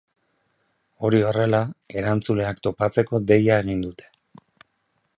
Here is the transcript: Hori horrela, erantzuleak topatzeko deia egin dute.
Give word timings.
Hori 1.07 1.19
horrela, 1.31 1.59
erantzuleak 2.03 2.65
topatzeko 2.69 3.23
deia 3.33 3.63
egin 3.67 3.89
dute. 3.89 4.13